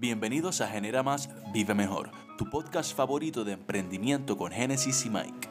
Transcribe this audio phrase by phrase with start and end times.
[0.00, 5.48] Bienvenidos a Genera Más, Vive Mejor, tu podcast favorito de emprendimiento con Génesis y Mike.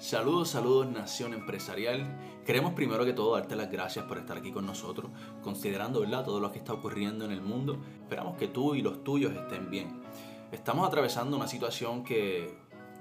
[0.00, 2.42] Saludos, saludos Nación Empresarial.
[2.44, 5.12] Queremos primero que todo darte las gracias por estar aquí con nosotros,
[5.44, 6.24] considerando ¿verdad?
[6.24, 7.78] todo lo que está ocurriendo en el mundo.
[8.00, 10.02] Esperamos que tú y los tuyos estén bien.
[10.50, 12.58] Estamos atravesando una situación que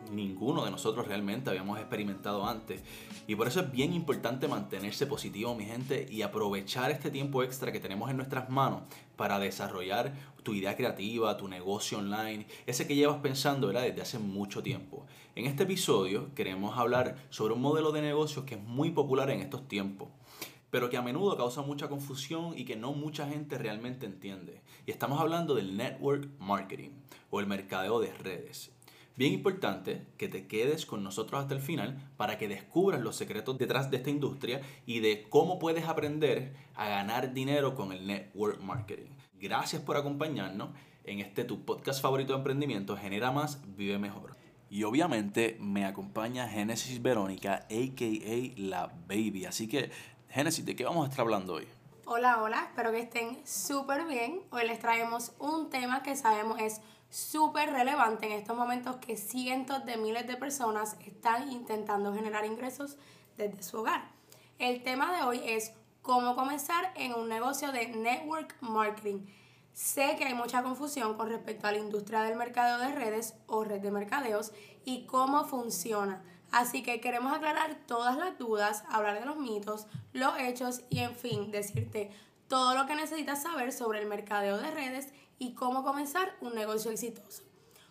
[0.10, 2.82] ninguno de nosotros realmente habíamos experimentado antes.
[3.28, 7.72] Y por eso es bien importante mantenerse positivo, mi gente, y aprovechar este tiempo extra
[7.72, 8.84] que tenemos en nuestras manos
[9.16, 14.64] para desarrollar tu idea creativa, tu negocio online, ese que llevas pensando desde hace mucho
[14.64, 15.06] tiempo.
[15.36, 19.42] En este episodio queremos hablar sobre un modelo de negocio que es muy popular en
[19.42, 20.10] estos tiempos
[20.70, 24.62] pero que a menudo causa mucha confusión y que no mucha gente realmente entiende.
[24.86, 26.92] Y estamos hablando del network marketing
[27.30, 28.72] o el mercadeo de redes.
[29.18, 33.58] Bien importante que te quedes con nosotros hasta el final para que descubras los secretos
[33.58, 38.62] detrás de esta industria y de cómo puedes aprender a ganar dinero con el network
[38.62, 39.10] marketing.
[39.40, 40.70] Gracias por acompañarnos
[41.04, 44.36] en este tu podcast favorito de emprendimiento, Genera Más, Vive Mejor.
[44.70, 49.46] Y obviamente me acompaña Génesis Verónica, aka La Baby.
[49.46, 49.90] Así que,
[50.30, 51.68] Génesis, ¿de qué vamos a estar hablando hoy?
[52.06, 54.42] Hola, hola, espero que estén súper bien.
[54.52, 59.86] Hoy les traemos un tema que sabemos es súper relevante en estos momentos que cientos
[59.86, 62.98] de miles de personas están intentando generar ingresos
[63.38, 64.10] desde su hogar.
[64.60, 69.26] El tema de hoy es cómo comenzar en un negocio de network marketing.
[69.74, 73.64] Sé que hay mucha confusión con respecto a la industria del mercadeo de redes o
[73.64, 74.52] red de mercadeos
[74.86, 76.24] y cómo funciona.
[76.52, 81.16] Así que queremos aclarar todas las dudas, hablar de los mitos, los hechos y en
[81.16, 82.10] fin, decirte
[82.48, 86.92] todo lo que necesitas saber sobre el mercadeo de redes y cómo comenzar un negocio
[86.92, 87.44] exitoso.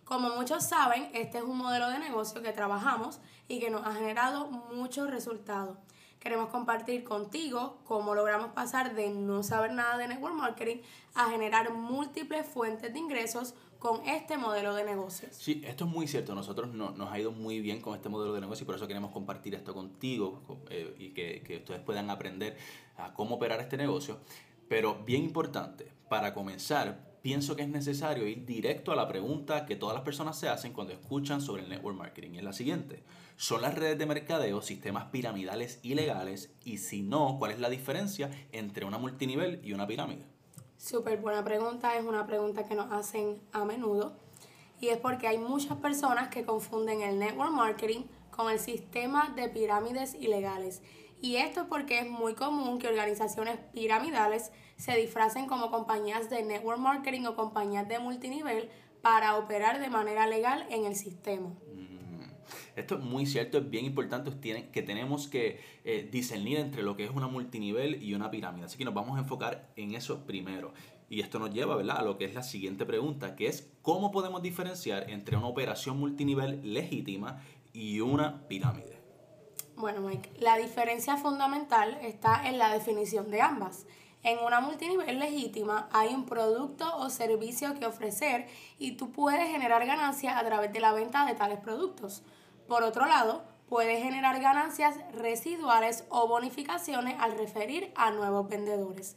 [0.05, 3.95] Como muchos saben, este es un modelo de negocio que trabajamos y que nos ha
[3.95, 5.77] generado muchos resultados.
[6.21, 10.79] Queremos compartir contigo cómo logramos pasar de no saber nada de network marketing
[11.15, 15.37] a generar múltiples fuentes de ingresos con este modelo de negocios.
[15.37, 16.35] Sí, esto es muy cierto.
[16.35, 18.89] Nosotros no, nos ha ido muy bien con este modelo de negocio y por eso
[18.89, 22.57] queremos compartir esto contigo eh, y que, que ustedes puedan aprender
[22.97, 24.19] a cómo operar este negocio.
[24.69, 29.75] Pero bien importante, para comenzar, pienso que es necesario ir directo a la pregunta que
[29.75, 32.37] todas las personas se hacen cuando escuchan sobre el network marketing.
[32.37, 33.03] Es la siguiente.
[33.37, 36.53] ¿Son las redes de mercadeo sistemas piramidales ilegales?
[36.63, 40.25] Y si no, ¿cuál es la diferencia entre una multinivel y una pirámide?
[40.79, 41.99] Súper buena pregunta.
[41.99, 44.13] Es una pregunta que nos hacen a menudo.
[44.81, 49.49] Y es porque hay muchas personas que confunden el network marketing con el sistema de
[49.49, 50.81] pirámides ilegales.
[51.21, 56.43] Y esto es porque es muy común que organizaciones piramidales se disfracen como compañías de
[56.43, 58.69] network marketing o compañías de multinivel
[59.03, 61.49] para operar de manera legal en el sistema.
[61.49, 61.87] Mm.
[62.77, 64.31] Esto es muy cierto, es bien importante
[64.71, 68.67] que tenemos que eh, discernir entre lo que es una multinivel y una pirámide.
[68.67, 70.73] Así que nos vamos a enfocar en eso primero.
[71.09, 71.99] Y esto nos lleva ¿verdad?
[71.99, 75.99] a lo que es la siguiente pregunta, que es cómo podemos diferenciar entre una operación
[75.99, 77.41] multinivel legítima
[77.73, 78.97] y una pirámide.
[79.77, 83.87] Bueno, Mike, la diferencia fundamental está en la definición de ambas.
[84.27, 89.87] En una multinivel legítima hay un producto o servicio que ofrecer y tú puedes generar
[89.87, 92.25] ganancias a través de la venta de tales productos.
[92.67, 99.15] Por otro lado, puedes generar ganancias residuales o bonificaciones al referir a nuevos vendedores.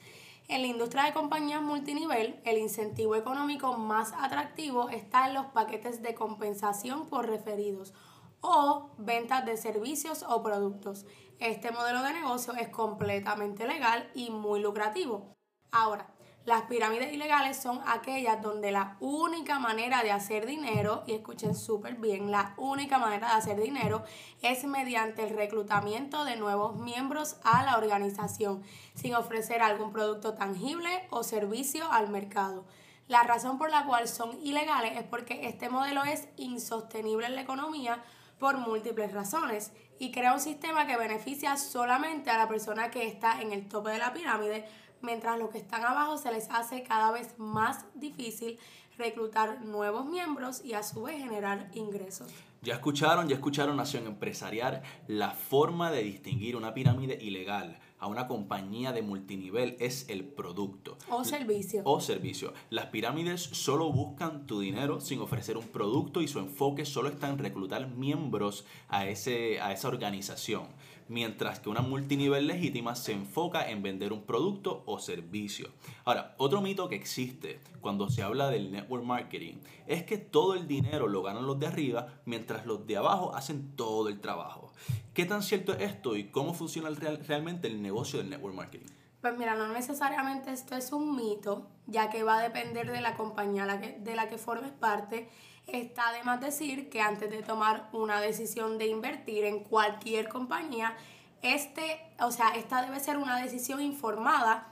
[0.47, 6.03] En la industria de compañías multinivel, el incentivo económico más atractivo está en los paquetes
[6.03, 7.95] de compensación por referidos
[8.41, 11.07] o ventas de servicios o productos.
[11.39, 15.37] Este modelo de negocio es completamente legal y muy lucrativo.
[15.71, 16.05] Ahora,
[16.43, 21.95] las pirámides ilegales son aquellas donde la única manera de hacer dinero, y escuchen súper
[21.95, 24.03] bien, la única manera de hacer dinero
[24.41, 28.61] es mediante el reclutamiento de nuevos miembros a la organización,
[28.93, 32.65] sin ofrecer algún producto tangible o servicio al mercado.
[33.07, 37.41] La razón por la cual son ilegales es porque este modelo es insostenible en la
[37.41, 38.03] economía
[38.39, 43.41] por múltiples razones y crea un sistema que beneficia solamente a la persona que está
[43.41, 44.65] en el tope de la pirámide,
[45.01, 48.57] mientras los que están abajo se les hace cada vez más difícil
[48.97, 52.31] reclutar nuevos miembros y a su vez generar ingresos.
[52.61, 58.27] Ya escucharon, ya escucharon Nación Empresarial, la forma de distinguir una pirámide ilegal a una
[58.27, 60.97] compañía de multinivel es el producto.
[61.09, 61.81] O servicio.
[61.85, 62.53] O servicio.
[62.69, 67.29] Las pirámides solo buscan tu dinero sin ofrecer un producto y su enfoque solo está
[67.29, 70.67] en reclutar miembros a, ese, a esa organización
[71.09, 75.69] mientras que una multinivel legítima se enfoca en vender un producto o servicio.
[76.05, 79.55] Ahora, otro mito que existe cuando se habla del network marketing
[79.87, 83.75] es que todo el dinero lo ganan los de arriba mientras los de abajo hacen
[83.75, 84.71] todo el trabajo.
[85.13, 88.87] ¿Qué tan cierto es esto y cómo funciona realmente el negocio del network marketing?
[89.21, 93.15] Pues mira, no necesariamente esto es un mito, ya que va a depender de la
[93.15, 95.29] compañía de la que formes parte.
[95.67, 100.95] Está de más decir que antes de tomar una decisión de invertir en cualquier compañía,
[101.41, 104.67] este, o sea, esta debe ser una decisión informada,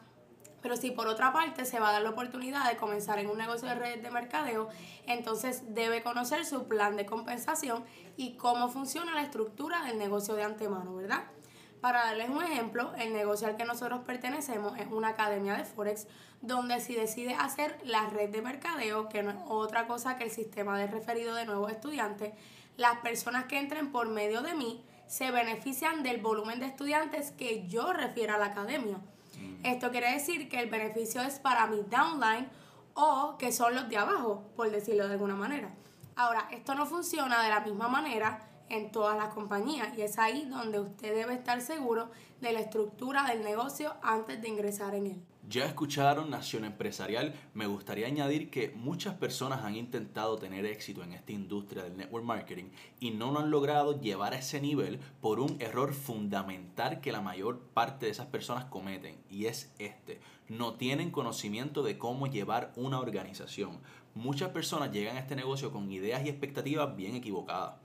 [0.61, 3.37] pero si por otra parte se va a dar la oportunidad de comenzar en un
[3.37, 4.69] negocio de redes de mercadeo,
[5.05, 10.43] entonces debe conocer su plan de compensación y cómo funciona la estructura del negocio de
[10.43, 11.23] antemano, ¿verdad?
[11.81, 16.07] Para darles un ejemplo, el negocio al que nosotros pertenecemos es una academia de Forex
[16.41, 20.31] donde si decide hacer la red de mercadeo, que no es otra cosa que el
[20.31, 22.33] sistema de referido de nuevos estudiantes,
[22.77, 27.67] las personas que entren por medio de mí se benefician del volumen de estudiantes que
[27.67, 28.99] yo refiero a la academia.
[29.39, 29.65] Mm.
[29.65, 32.47] Esto quiere decir que el beneficio es para mi downline
[32.93, 35.69] o que son los de abajo, por decirlo de alguna manera.
[36.15, 38.39] Ahora, esto no funciona de la misma manera
[38.69, 42.09] en todas las compañías y es ahí donde usted debe estar seguro
[42.41, 45.25] de la estructura del negocio antes de ingresar en él.
[45.49, 51.13] Ya escucharon Nación Empresarial, me gustaría añadir que muchas personas han intentado tener éxito en
[51.13, 52.65] esta industria del network marketing
[52.99, 57.21] y no lo han logrado llevar a ese nivel por un error fundamental que la
[57.21, 62.73] mayor parte de esas personas cometen y es este, no tienen conocimiento de cómo llevar
[62.75, 63.79] una organización.
[64.15, 67.75] Muchas personas llegan a este negocio con ideas y expectativas bien equivocadas.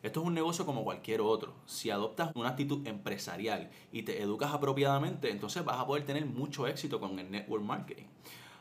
[0.00, 1.54] Esto es un negocio como cualquier otro.
[1.66, 6.68] Si adoptas una actitud empresarial y te educas apropiadamente, entonces vas a poder tener mucho
[6.68, 8.04] éxito con el network marketing.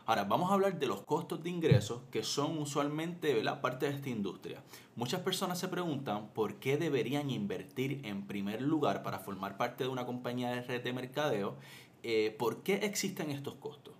[0.07, 3.95] Ahora, vamos a hablar de los costos de ingresos que son usualmente la parte de
[3.95, 4.63] esta industria.
[4.95, 9.89] Muchas personas se preguntan por qué deberían invertir en primer lugar para formar parte de
[9.89, 11.55] una compañía de red de mercadeo.
[12.03, 13.96] Eh, ¿Por qué existen estos costos?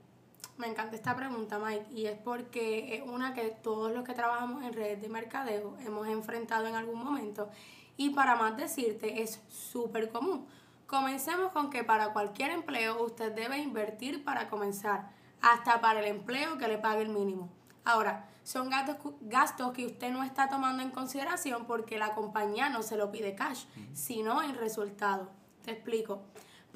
[0.57, 4.63] Me encanta esta pregunta, Mike, y es porque es una que todos los que trabajamos
[4.63, 7.49] en redes de mercadeo hemos enfrentado en algún momento
[7.95, 10.47] y para más decirte es súper común.
[10.87, 15.11] Comencemos con que para cualquier empleo usted debe invertir para comenzar,
[15.41, 17.49] hasta para el empleo que le pague el mínimo.
[17.83, 22.97] Ahora, son gastos, que usted no está tomando en consideración porque la compañía no se
[22.97, 25.29] lo pide cash, sino en resultado.
[25.63, 26.23] Te explico.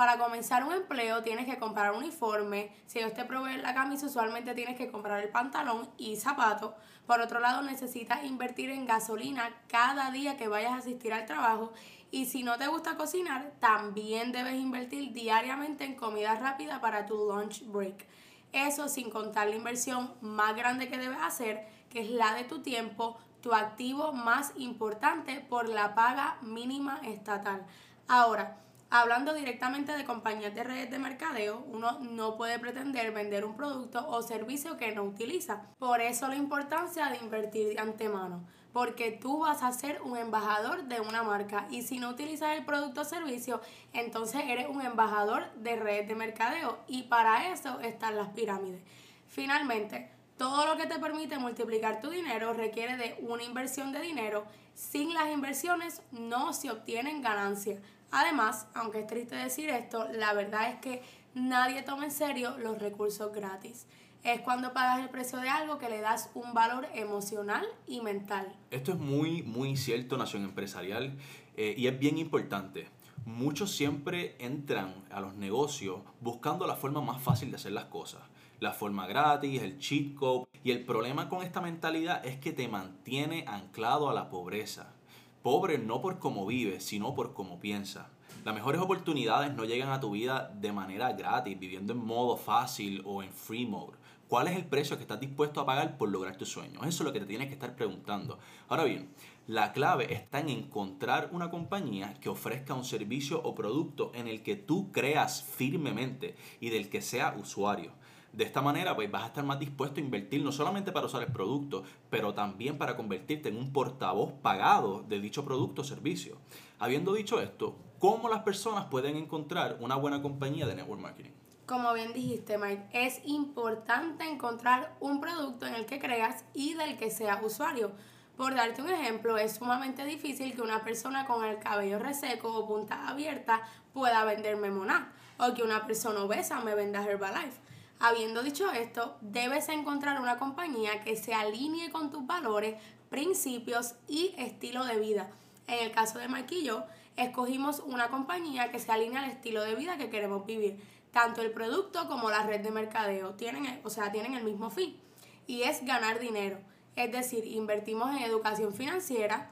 [0.01, 2.71] Para comenzar un empleo tienes que comprar un uniforme.
[2.87, 6.73] Si ellos te proveen la camisa, usualmente tienes que comprar el pantalón y zapatos.
[7.05, 11.71] Por otro lado, necesitas invertir en gasolina cada día que vayas a asistir al trabajo.
[12.09, 17.31] Y si no te gusta cocinar, también debes invertir diariamente en comida rápida para tu
[17.31, 18.07] lunch break.
[18.53, 22.63] Eso sin contar la inversión más grande que debes hacer, que es la de tu
[22.63, 27.63] tiempo, tu activo más importante por la paga mínima estatal.
[28.07, 28.57] Ahora,
[28.93, 34.05] Hablando directamente de compañías de redes de mercadeo, uno no puede pretender vender un producto
[34.09, 35.61] o servicio que no utiliza.
[35.79, 38.43] Por eso la importancia de invertir de antemano,
[38.73, 42.65] porque tú vas a ser un embajador de una marca y si no utilizas el
[42.65, 43.61] producto o servicio,
[43.93, 48.81] entonces eres un embajador de redes de mercadeo y para eso están las pirámides.
[49.29, 54.43] Finalmente, todo lo que te permite multiplicar tu dinero requiere de una inversión de dinero.
[54.75, 57.79] Sin las inversiones no se obtienen ganancias.
[58.11, 61.01] Además, aunque es triste decir esto, la verdad es que
[61.33, 63.87] nadie toma en serio los recursos gratis.
[64.23, 68.53] Es cuando pagas el precio de algo que le das un valor emocional y mental.
[68.69, 71.17] Esto es muy, muy cierto, Nación Empresarial,
[71.55, 72.87] eh, y es bien importante.
[73.25, 78.21] Muchos siempre entran a los negocios buscando la forma más fácil de hacer las cosas.
[78.59, 80.45] La forma gratis, el cheat code.
[80.63, 84.93] Y el problema con esta mentalidad es que te mantiene anclado a la pobreza.
[85.41, 88.05] Pobre no por cómo vives, sino por cómo piensas.
[88.45, 93.01] Las mejores oportunidades no llegan a tu vida de manera gratis, viviendo en modo fácil
[93.05, 93.97] o en free mode.
[94.27, 96.85] ¿Cuál es el precio que estás dispuesto a pagar por lograr tus sueños?
[96.85, 98.37] Eso es lo que te tienes que estar preguntando.
[98.69, 99.09] Ahora bien,
[99.47, 104.43] la clave está en encontrar una compañía que ofrezca un servicio o producto en el
[104.43, 107.93] que tú creas firmemente y del que sea usuario.
[108.33, 111.21] De esta manera, pues vas a estar más dispuesto a invertir no solamente para usar
[111.21, 116.37] el producto, pero también para convertirte en un portavoz pagado de dicho producto o servicio.
[116.79, 121.31] Habiendo dicho esto, ¿cómo las personas pueden encontrar una buena compañía de network marketing?
[121.65, 126.97] Como bien dijiste, Mike, es importante encontrar un producto en el que creas y del
[126.97, 127.91] que sea usuario.
[128.37, 132.67] Por darte un ejemplo, es sumamente difícil que una persona con el cabello reseco o
[132.67, 133.61] punta abierta
[133.93, 137.70] pueda venderme Monat o que una persona obesa me venda Herbalife.
[138.03, 142.75] Habiendo dicho esto, debes encontrar una compañía que se alinee con tus valores,
[143.11, 145.29] principios y estilo de vida.
[145.67, 146.83] En el caso de Marquillo,
[147.15, 150.81] escogimos una compañía que se alinea al estilo de vida que queremos vivir.
[151.11, 154.99] Tanto el producto como la red de mercadeo tienen, o sea, tienen el mismo fin
[155.45, 156.57] y es ganar dinero.
[156.95, 159.51] Es decir, invertimos en educación financiera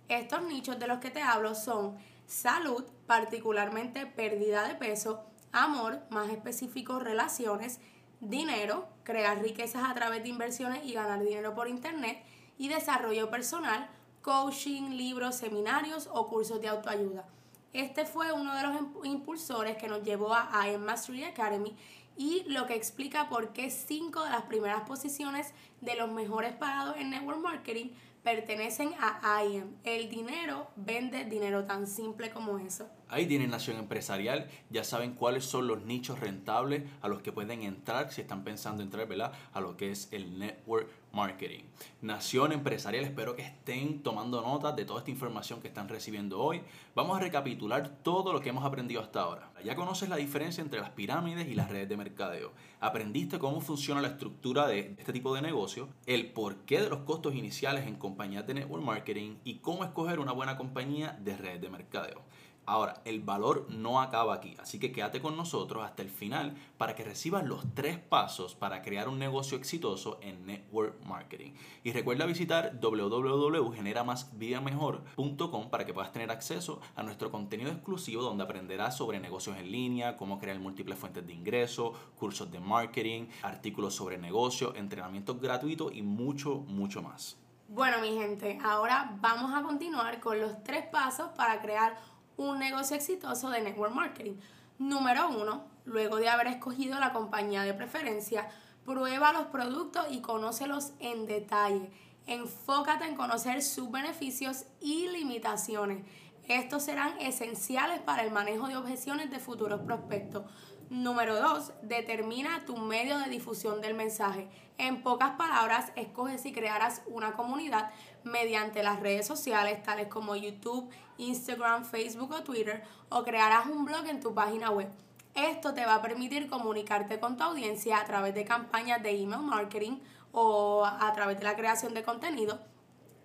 [0.08, 1.96] Estos nichos de los que te hablo son
[2.26, 7.80] salud, particularmente pérdida de peso, amor, más específico relaciones,
[8.20, 12.22] dinero, crear riquezas a través de inversiones y ganar dinero por internet,
[12.58, 13.88] y desarrollo personal,
[14.22, 17.26] coaching, libros, seminarios o cursos de autoayuda.
[17.72, 21.74] Este fue uno de los impulsores que nos llevó a IM Mastery Academy
[22.16, 26.96] y lo que explica por qué cinco de las primeras posiciones de los mejores pagados
[26.96, 27.90] en network marketing
[28.22, 29.76] pertenecen a IAM.
[29.84, 32.88] El dinero vende dinero tan simple como eso.
[33.12, 37.62] Ahí tienen Nación Empresarial, ya saben cuáles son los nichos rentables a los que pueden
[37.62, 39.34] entrar si están pensando entrar ¿verdad?
[39.52, 41.64] a lo que es el network marketing.
[42.00, 46.62] Nación Empresarial, espero que estén tomando nota de toda esta información que están recibiendo hoy.
[46.94, 49.52] Vamos a recapitular todo lo que hemos aprendido hasta ahora.
[49.62, 52.52] Ya conoces la diferencia entre las pirámides y las redes de mercadeo.
[52.80, 57.34] Aprendiste cómo funciona la estructura de este tipo de negocio, el porqué de los costos
[57.34, 61.68] iniciales en compañías de network marketing y cómo escoger una buena compañía de redes de
[61.68, 62.22] mercadeo.
[62.64, 66.94] Ahora, el valor no acaba aquí, así que quédate con nosotros hasta el final para
[66.94, 71.54] que recibas los tres pasos para crear un negocio exitoso en Network Marketing.
[71.82, 78.96] Y recuerda visitar www.generamasviamejor.com para que puedas tener acceso a nuestro contenido exclusivo donde aprenderás
[78.96, 84.18] sobre negocios en línea, cómo crear múltiples fuentes de ingreso, cursos de marketing, artículos sobre
[84.18, 87.42] negocio, entrenamientos gratuitos y mucho, mucho más.
[87.74, 91.96] Bueno, mi gente, ahora vamos a continuar con los tres pasos para crear
[92.36, 94.34] un negocio exitoso de network marketing.
[94.78, 98.48] Número uno, luego de haber escogido la compañía de preferencia,
[98.84, 101.90] prueba los productos y conócelos en detalle.
[102.26, 106.04] Enfócate en conocer sus beneficios y limitaciones.
[106.48, 110.44] Estos serán esenciales para el manejo de objeciones de futuros prospectos.
[110.92, 111.72] Número 2.
[111.84, 114.46] Determina tu medio de difusión del mensaje.
[114.76, 117.90] En pocas palabras, escoge si crearás una comunidad
[118.24, 124.06] mediante las redes sociales tales como YouTube, Instagram, Facebook o Twitter o crearás un blog
[124.06, 124.90] en tu página web.
[125.34, 129.40] Esto te va a permitir comunicarte con tu audiencia a través de campañas de email
[129.40, 129.98] marketing
[130.32, 132.60] o a través de la creación de contenido.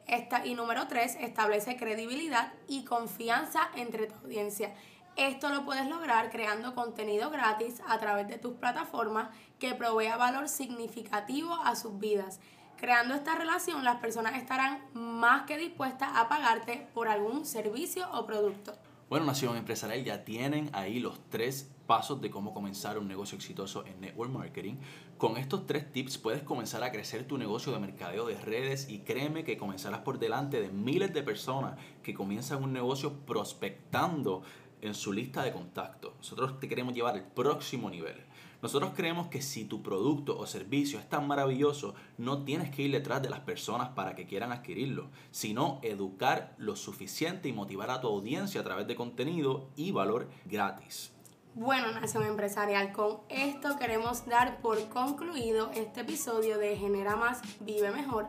[0.05, 4.75] Esta, y número 3, establece credibilidad y confianza entre tu audiencia.
[5.15, 10.49] Esto lo puedes lograr creando contenido gratis a través de tus plataformas que provea valor
[10.49, 12.41] significativo a sus vidas.
[12.75, 18.25] Creando esta relación, las personas estarán más que dispuestas a pagarte por algún servicio o
[18.25, 18.77] producto.
[19.09, 23.85] Bueno, Nación Empresarial, ya tienen ahí los tres pasos de cómo comenzar un negocio exitoso
[23.85, 24.75] en Network Marketing.
[25.17, 28.99] Con estos tres tips puedes comenzar a crecer tu negocio de mercadeo de redes y
[28.99, 34.41] créeme que comenzarás por delante de miles de personas que comienzan un negocio prospectando
[34.81, 36.13] en su lista de contactos.
[36.17, 38.26] Nosotros te queremos llevar al próximo nivel.
[38.61, 42.91] Nosotros creemos que si tu producto o servicio es tan maravilloso, no tienes que ir
[42.91, 48.01] detrás de las personas para que quieran adquirirlo, sino educar lo suficiente y motivar a
[48.01, 51.13] tu audiencia a través de contenido y valor gratis.
[51.53, 57.91] Bueno, Nación Empresarial, con esto queremos dar por concluido este episodio de Genera Más, Vive
[57.91, 58.27] Mejor.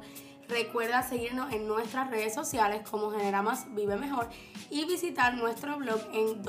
[0.49, 4.29] Recuerda seguirnos en nuestras redes sociales como Genera Más Vive Mejor
[4.71, 6.43] y visitar nuestro blog en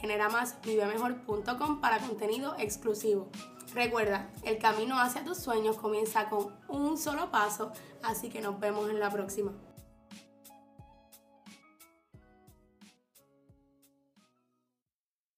[0.00, 3.28] www.generamasvivemejor.com para contenido exclusivo.
[3.74, 8.88] Recuerda, el camino hacia tus sueños comienza con un solo paso, así que nos vemos
[8.90, 9.52] en la próxima.